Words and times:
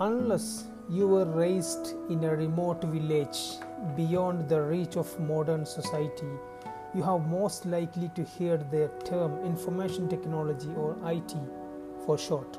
Unless 0.00 0.64
you 0.88 1.06
were 1.06 1.26
raised 1.26 1.94
in 2.08 2.24
a 2.24 2.34
remote 2.34 2.82
village 2.84 3.58
beyond 3.96 4.48
the 4.48 4.62
reach 4.62 4.96
of 4.96 5.20
modern 5.20 5.66
society, 5.66 6.30
you 6.94 7.02
have 7.02 7.28
most 7.28 7.66
likely 7.66 8.10
to 8.14 8.24
hear 8.24 8.56
the 8.56 8.90
term 9.04 9.38
information 9.44 10.08
technology 10.08 10.70
or 10.74 10.96
IT 11.04 11.34
for 12.06 12.16
short 12.16 12.58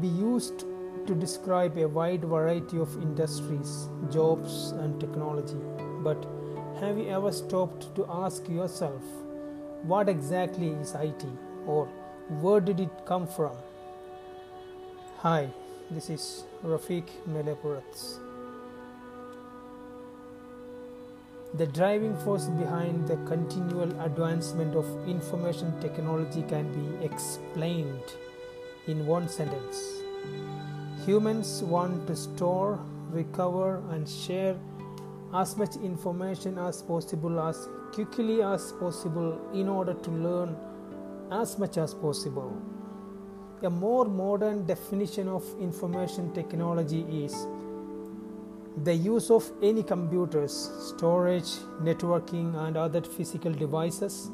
be 0.00 0.06
used 0.06 0.64
to 1.06 1.14
describe 1.14 1.76
a 1.76 1.88
wide 1.88 2.24
variety 2.24 2.78
of 2.78 2.94
industries, 3.02 3.88
jobs, 4.08 4.70
and 4.82 5.00
technology. 5.00 5.58
But 6.04 6.24
have 6.78 6.96
you 6.98 7.08
ever 7.08 7.32
stopped 7.32 7.92
to 7.96 8.06
ask 8.08 8.48
yourself, 8.48 9.02
what 9.82 10.08
exactly 10.08 10.68
is 10.68 10.94
IT 10.94 11.24
or 11.66 11.86
where 12.40 12.60
did 12.60 12.78
it 12.78 13.06
come 13.06 13.26
from? 13.26 13.56
Hi, 15.18 15.48
this 15.90 16.10
is 16.10 16.44
Rafiq 16.62 17.04
Melepurats. 17.26 18.18
The 21.54 21.66
driving 21.66 22.14
force 22.18 22.44
behind 22.46 23.08
the 23.08 23.16
continual 23.26 23.98
advancement 24.02 24.74
of 24.74 24.84
information 25.08 25.72
technology 25.80 26.42
can 26.42 26.70
be 26.74 27.06
explained 27.06 28.02
in 28.86 29.06
one 29.06 29.28
sentence. 29.28 30.02
Humans 31.06 31.62
want 31.62 32.06
to 32.08 32.16
store, 32.16 32.78
recover, 33.10 33.82
and 33.90 34.06
share 34.06 34.56
as 35.32 35.56
much 35.56 35.76
information 35.76 36.58
as 36.58 36.82
possible 36.82 37.40
as 37.40 37.66
quickly 37.92 38.42
as 38.42 38.72
possible 38.72 39.40
in 39.54 39.70
order 39.70 39.94
to 39.94 40.10
learn 40.10 40.54
as 41.32 41.58
much 41.58 41.78
as 41.78 41.94
possible. 41.94 42.52
A 43.62 43.68
more 43.68 44.04
modern 44.04 44.64
definition 44.66 45.26
of 45.26 45.44
information 45.60 46.32
technology 46.32 47.00
is 47.24 47.48
the 48.84 48.94
use 48.94 49.32
of 49.32 49.50
any 49.60 49.82
computers, 49.82 50.70
storage, 50.86 51.50
networking, 51.82 52.54
and 52.54 52.76
other 52.76 53.02
physical 53.02 53.52
devices, 53.52 54.30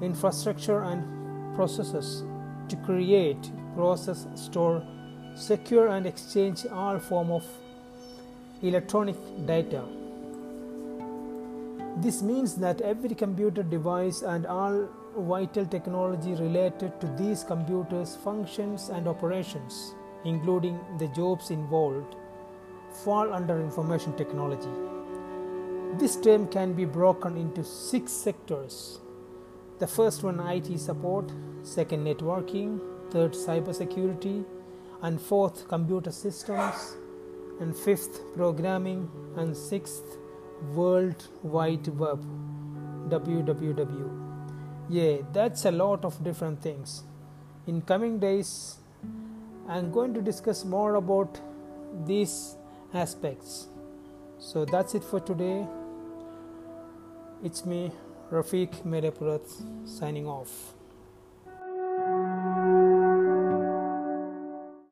infrastructure, 0.00 0.84
and 0.84 1.56
processes 1.56 2.22
to 2.68 2.76
create, 2.76 3.50
process, 3.74 4.28
store, 4.36 4.86
secure, 5.34 5.88
and 5.88 6.06
exchange 6.06 6.64
all 6.66 7.00
form 7.00 7.32
of 7.32 7.44
electronic 8.62 9.16
data. 9.46 9.82
This 12.00 12.22
means 12.22 12.54
that 12.54 12.80
every 12.80 13.14
computer 13.14 13.62
device 13.62 14.22
and 14.22 14.46
all 14.46 14.88
vital 15.18 15.66
technology 15.66 16.34
related 16.34 16.98
to 16.98 17.06
these 17.18 17.44
computers' 17.44 18.16
functions 18.16 18.88
and 18.88 19.06
operations, 19.06 19.94
including 20.24 20.80
the 20.98 21.08
jobs 21.08 21.50
involved, 21.50 22.16
fall 23.04 23.34
under 23.34 23.60
information 23.60 24.16
technology. 24.16 24.70
This 25.98 26.16
term 26.16 26.48
can 26.48 26.72
be 26.72 26.86
broken 26.86 27.36
into 27.36 27.62
six 27.62 28.12
sectors. 28.12 29.00
The 29.78 29.86
first 29.86 30.22
one 30.22 30.40
IT 30.40 30.78
support, 30.80 31.30
second 31.64 32.06
networking, 32.06 32.80
third 33.10 33.34
cybersecurity, 33.34 34.46
and 35.02 35.20
fourth 35.20 35.68
computer 35.68 36.12
systems, 36.12 36.96
and 37.60 37.76
fifth 37.76 38.22
programming, 38.34 39.10
and 39.36 39.54
sixth 39.54 40.16
World 40.74 41.28
Wide 41.42 41.88
Web 41.88 42.24
www. 43.08 44.30
Yeah, 44.88 45.18
that's 45.32 45.64
a 45.64 45.70
lot 45.70 46.04
of 46.04 46.22
different 46.22 46.62
things. 46.62 47.04
In 47.66 47.82
coming 47.82 48.18
days, 48.18 48.76
I'm 49.68 49.90
going 49.92 50.14
to 50.14 50.20
discuss 50.20 50.64
more 50.64 50.96
about 50.96 51.40
these 52.06 52.56
aspects. 52.92 53.68
So 54.38 54.64
that's 54.64 54.94
it 54.94 55.04
for 55.04 55.20
today. 55.20 55.66
It's 57.44 57.64
me, 57.64 57.92
Rafiq 58.30 58.82
Merepurat, 58.84 59.46
signing 59.84 60.26
off. 60.26 60.74